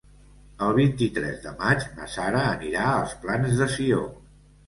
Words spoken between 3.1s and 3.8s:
Plans de